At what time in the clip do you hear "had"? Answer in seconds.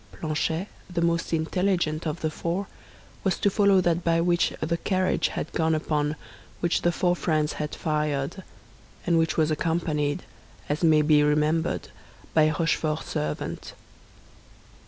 5.27-5.51, 7.61-7.75